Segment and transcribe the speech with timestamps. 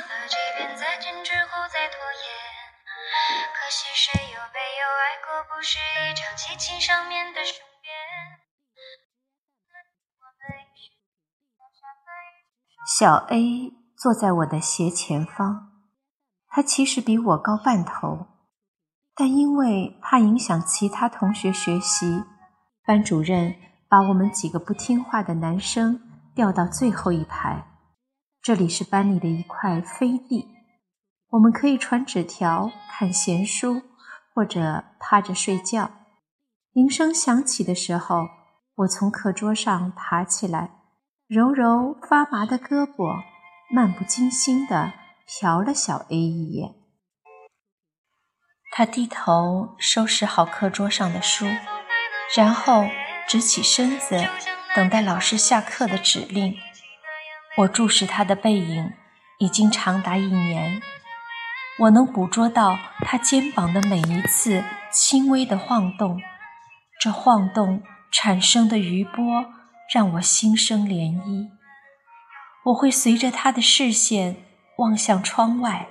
[0.00, 2.26] 了几遍再见之后再拖延？
[3.54, 5.42] 可惜谁有没有爱过？
[5.54, 7.92] 不是一场激情上面的雄辩。
[12.98, 15.70] 小 A 坐在我的斜前方，
[16.48, 18.26] 他其实比我高半头，
[19.14, 22.24] 但因为怕影响其他同学学习，
[22.84, 23.54] 班主任
[23.88, 26.00] 把我们几个不听话的男生
[26.34, 27.77] 调到最后一排。
[28.48, 30.48] 这里是班里的一块飞地，
[31.32, 33.82] 我们可以传纸条、看闲书，
[34.32, 35.90] 或者趴着睡觉。
[36.72, 38.26] 铃声响起的时候，
[38.76, 40.70] 我从课桌上爬起来，
[41.26, 43.22] 揉揉发麻的胳膊，
[43.70, 44.94] 漫不经心地
[45.28, 46.74] 瞟了小 A 一眼。
[48.72, 51.44] 他低头收拾好课桌上的书，
[52.34, 52.86] 然后
[53.28, 54.16] 直起身子，
[54.74, 56.56] 等待老师下课的指令。
[57.58, 58.92] 我注视他的背影，
[59.38, 60.80] 已经长达一年。
[61.80, 66.20] 我能捕捉到他肩膀的每一次轻微的晃动，
[67.00, 69.46] 这晃动产生的余波
[69.92, 71.48] 让我心生涟漪。
[72.66, 74.36] 我会随着他的视线
[74.76, 75.88] 望向窗外，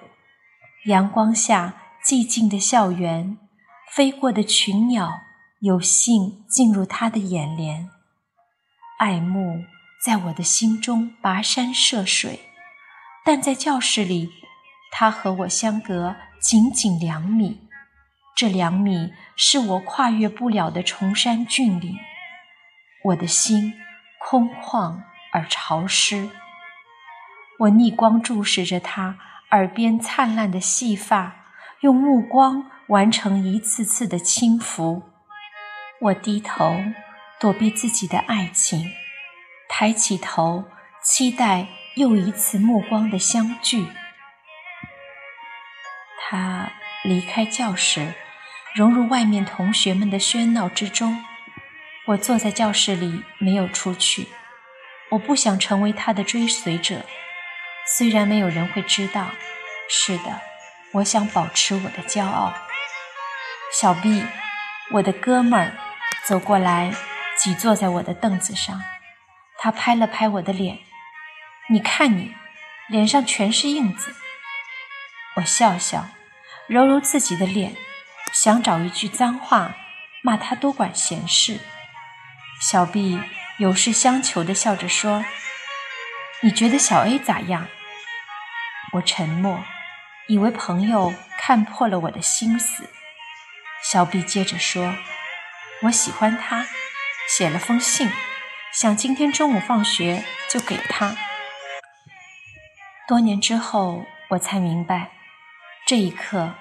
[0.85, 3.38] 阳光下寂静的校园，
[3.91, 5.11] 飞过的群鸟
[5.59, 7.89] 有幸进入他的眼帘，
[8.99, 9.65] 爱慕。
[10.03, 12.40] 在我的心中跋山涉水，
[13.26, 14.31] 但在教室里，
[14.92, 17.67] 他和我相隔仅仅两米，
[18.36, 21.97] 这两米是我跨越不了的崇山峻岭。
[23.06, 23.74] 我的心
[24.19, 25.02] 空旷
[25.34, 26.30] 而潮湿，
[27.59, 29.18] 我逆光注视着他
[29.52, 31.46] 耳边灿烂的细发，
[31.81, 35.02] 用目光完成一次次的轻抚。
[36.00, 36.78] 我低头
[37.40, 38.91] 躲避自己的爱情。
[39.79, 40.63] 抬起头，
[41.03, 41.67] 期待
[41.97, 43.85] 又一次目光的相聚。
[46.19, 46.71] 他
[47.03, 48.15] 离开教室，
[48.73, 51.23] 融入外面同学们的喧闹之中。
[52.07, 54.29] 我坐在教室里，没有出去。
[55.11, 57.05] 我不想成为他的追随者，
[57.95, 59.27] 虽然没有人会知道。
[59.88, 60.41] 是的，
[60.94, 62.51] 我想保持我的骄傲。
[63.79, 64.23] 小 B，
[64.94, 65.77] 我的哥们儿，
[66.23, 66.91] 走过来，
[67.38, 68.81] 挤坐在我的凳子上。
[69.57, 70.79] 他拍了拍我的脸，
[71.69, 72.35] 你看你，
[72.88, 74.16] 脸上全是印子。
[75.38, 76.09] 我笑笑，
[76.68, 77.75] 揉揉自己的脸，
[78.31, 79.75] 想找一句脏话
[80.22, 81.59] 骂他多管闲事。
[82.62, 83.19] 小 B
[83.57, 85.25] 有事相求的笑着说
[86.41, 87.68] ：“你觉得小 A 咋样？”
[88.94, 89.63] 我沉默，
[90.28, 92.89] 以为朋友看破了我的心思。
[93.84, 94.95] 小 B 接着说
[95.84, 96.66] ：“我喜欢他，
[97.29, 98.09] 写了封信。”
[98.73, 101.16] 想今天中午放学就给他。
[103.07, 105.11] 多年之后，我才明白，
[105.85, 106.53] 这一刻，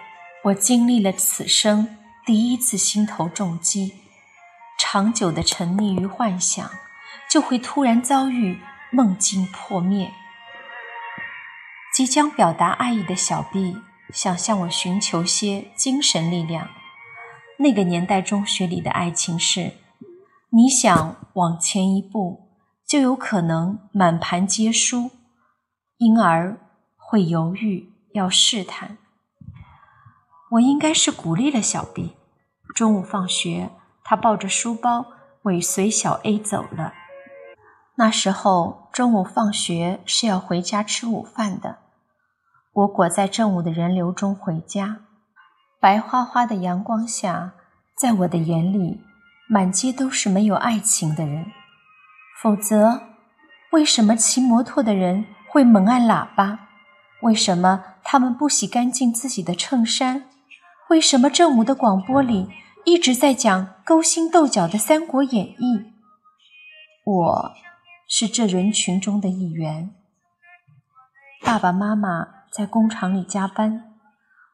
[0.45, 3.93] 我经历了此生第一次心头重击。
[4.78, 6.71] 长久的沉溺于幻想，
[7.28, 10.12] 就会突然遭遇梦境破灭。
[11.93, 13.77] 即将表达爱意的小 B
[14.12, 16.69] 想向我寻求些精神力量。
[17.59, 19.72] 那个年代中学里的爱情是。
[20.56, 22.49] 你想往前一步，
[22.87, 25.11] 就有可能满盘皆输，
[25.99, 26.59] 因而
[26.97, 28.97] 会犹豫，要试探。
[30.53, 32.16] 我应该是鼓励了小 B。
[32.75, 33.69] 中午放学，
[34.03, 35.05] 他抱着书包
[35.43, 36.95] 尾随小 A 走了。
[37.97, 41.81] 那时候中午放学是要回家吃午饭的。
[42.72, 45.01] 我裹在正午的人流中回家，
[45.78, 47.53] 白花花的阳光下，
[47.95, 49.03] 在我的眼里。
[49.48, 51.47] 满街都是没有爱情的人，
[52.43, 53.03] 否则，
[53.71, 56.69] 为什么骑摩托的人会猛按喇叭？
[57.22, 60.25] 为什么他们不洗干净自己的衬衫？
[60.91, 62.48] 为什么正午的广播里
[62.84, 65.78] 一直在讲勾心斗角的《三国演义》？
[67.04, 67.53] 我
[68.09, 69.95] 是这人群中的一员。
[71.45, 73.95] 爸爸妈妈在工厂里加班，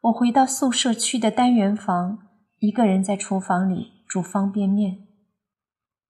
[0.02, 2.18] 我回到宿舍区的单元房，
[2.58, 4.01] 一个人在厨房里。
[4.12, 5.08] 煮方便面，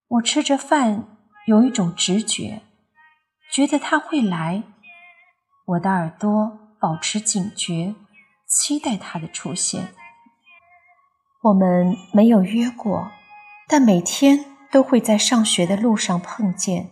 [0.08, 1.06] 我吃着饭，
[1.46, 2.62] 有一种直觉，
[3.48, 4.64] 觉得他会来。
[5.66, 7.94] 我的耳朵保持警觉，
[8.44, 9.94] 期待他的出现。
[11.42, 13.12] 我们没有约过，
[13.68, 16.90] 但每天都会在上学的路上碰见。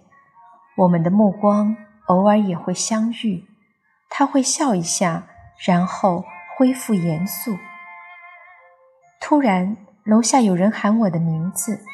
[0.76, 3.48] 我们的目光偶尔也会相遇，
[4.08, 5.26] 他会笑一下，
[5.66, 6.24] 然后
[6.56, 7.58] 恢复严肃。
[9.20, 9.76] 突然，
[10.10, 11.84] 楼下有人喊我的名字，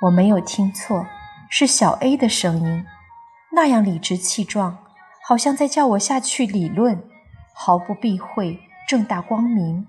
[0.00, 1.06] 我没有听错，
[1.48, 2.84] 是小 A 的声音，
[3.52, 4.78] 那样理直气壮，
[5.22, 7.04] 好像在叫我下去理论，
[7.54, 9.86] 毫不避讳，正大光明。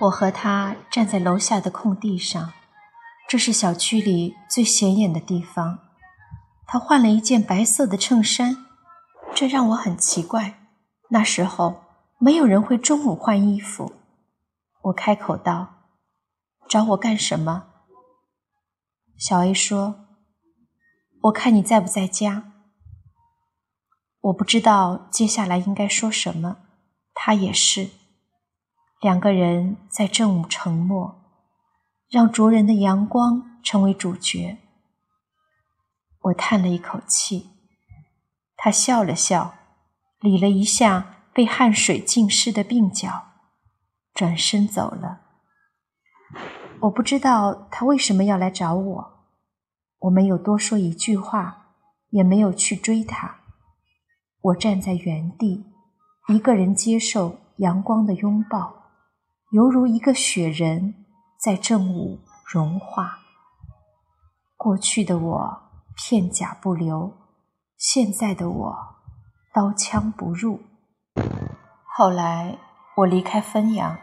[0.00, 2.52] 我和他站在楼下的空地上，
[3.26, 5.78] 这是小区里最显眼的地方。
[6.66, 8.54] 他换了一件白色的衬衫，
[9.34, 10.58] 这让我很奇怪。
[11.08, 11.84] 那时候
[12.18, 13.92] 没有人会中午换衣服。
[14.82, 15.75] 我开口道
[16.68, 17.68] ：“找我干什么？”
[19.18, 20.06] 小 A 说
[21.22, 22.52] ：“我看你在不在家。”
[24.20, 26.58] 我不知道接下来应该说什么。
[27.14, 27.90] 他也是。
[29.00, 31.22] 两个人在正午沉默，
[32.08, 34.58] 让灼人的阳光成为主角。
[36.22, 37.50] 我叹了一口气，
[38.56, 39.54] 他笑了笑，
[40.20, 43.28] 理了一下被汗水浸湿的鬓角，
[44.12, 45.25] 转身走了。
[46.80, 49.12] 我不知道他为什么要来找我，
[50.00, 51.68] 我没有多说一句话，
[52.10, 53.36] 也没有去追他。
[54.40, 55.66] 我站在原地，
[56.28, 58.74] 一个人接受阳光的拥抱，
[59.50, 61.06] 犹如一个雪人
[61.38, 63.18] 在正午融化。
[64.56, 65.66] 过去的我。
[65.98, 67.10] 片甲不留，
[67.78, 68.76] 现在的我
[69.54, 70.60] 刀枪不入。
[71.86, 72.58] 后来
[72.98, 73.96] 我离开汾阳，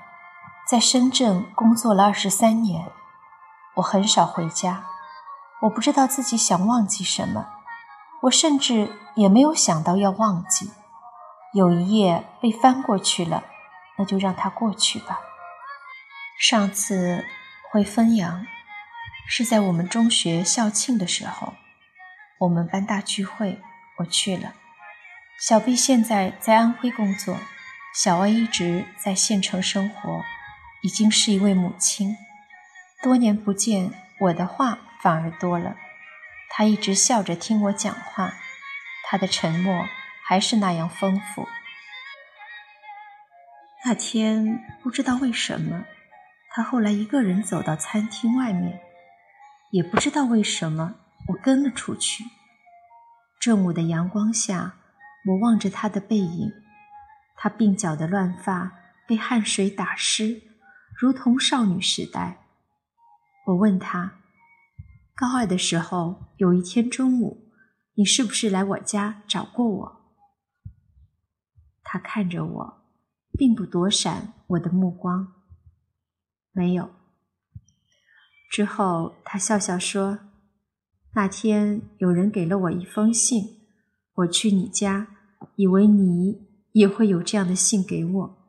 [0.74, 2.92] 在深圳工作了二十三年。
[3.76, 4.86] 我很少回家，
[5.62, 7.46] 我不知道自己想忘记什么，
[8.24, 10.72] 我甚至也没有想到要忘记。
[11.54, 13.44] 有一页被翻过去了，
[14.00, 15.20] 那就让它过去吧。
[16.40, 17.24] 上次
[17.72, 18.44] 回汾阳
[19.28, 21.54] 是在我们中学校庆的时候。
[22.40, 23.62] 我们班大聚会，
[24.00, 24.54] 我去了。
[25.40, 27.38] 小毕现在在安徽工作，
[27.94, 30.24] 小 A 一直在县城生活，
[30.84, 32.16] 已经是一位母亲。
[33.02, 35.76] 多年不见，我的话反而多了。
[36.50, 38.34] 她一直笑着听我讲话，
[39.06, 39.88] 她的沉默
[40.24, 41.48] 还是那样丰富。
[43.86, 45.86] 那天不知道为什么，
[46.52, 48.80] 她后来一个人走到餐厅外面，
[49.72, 50.96] 也不知道为什么。
[51.30, 52.26] 我跟了出去。
[53.40, 54.76] 正午的阳光下，
[55.26, 56.52] 我望着她的背影，
[57.36, 58.72] 她鬓角的乱发
[59.08, 60.42] 被汗水打湿，
[60.96, 62.48] 如同少女时代。
[63.48, 64.20] 我问他
[65.16, 67.52] ：“高二的时候，有一天中午，
[67.96, 70.02] 你是不是来我家找过我？”
[71.84, 72.82] 他看着我，
[73.34, 75.34] 并不躲闪我的目光。
[76.52, 76.92] 没有。
[78.50, 80.20] 之后，他笑笑说。
[81.16, 83.68] 那天有人给了我一封信，
[84.14, 85.16] 我去你家，
[85.58, 88.43] 以为你也会有这样的信给我。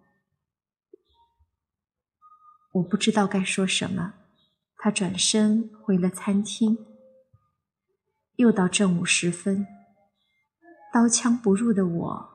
[2.74, 4.14] 我不知道该说什么。
[4.76, 6.76] 他转身回了餐厅。
[8.36, 9.66] 又到正午时分，
[10.92, 12.28] 刀枪不入的我，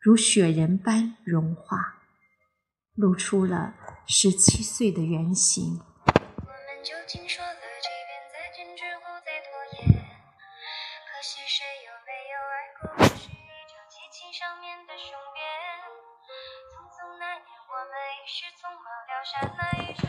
[0.00, 2.02] 如雪人般融化，
[2.94, 3.74] 露出了
[4.06, 5.80] 十七岁的原形。
[6.06, 9.48] 我们究竟说了几遍再见之后再拖
[9.78, 10.02] 延？
[11.06, 12.90] 可惜谁又没有爱过？
[12.98, 15.47] 不是一张激情上面的雄辩。
[17.78, 20.07] 我们一时匆忙撂下那一句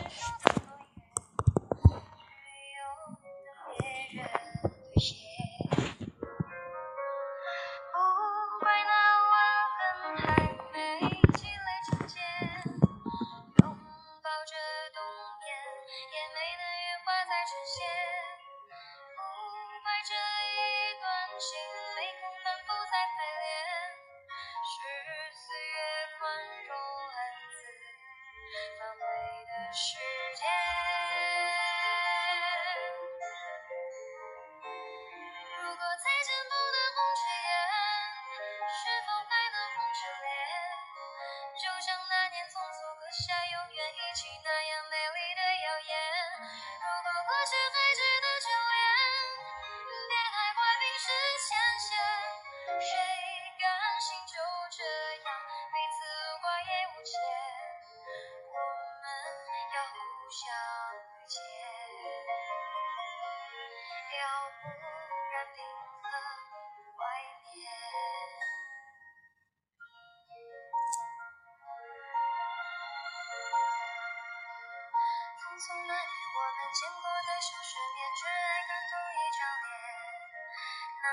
[35.80, 36.29] 我才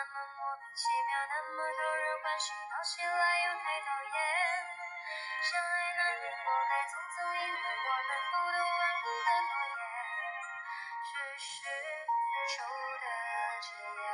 [0.06, 4.14] 那么莫名其妙那么讨人欢喜闹起来又太讨厌
[5.42, 9.82] 相爱那年活该匆匆因为我们不懂顽固的诺言。
[11.02, 11.10] 只
[11.42, 12.62] 是分手
[13.02, 13.06] 的
[13.58, 14.06] 前言。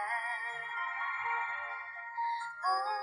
[2.63, 3.02] 不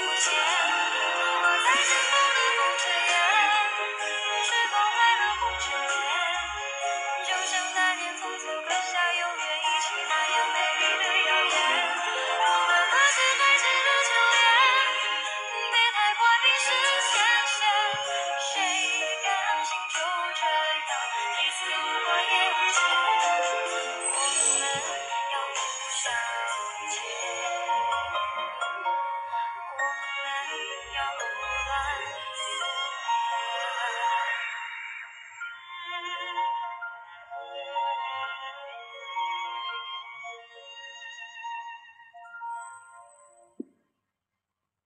[0.00, 0.32] 不见
[1.20, 3.21] 如果再见不能红着眼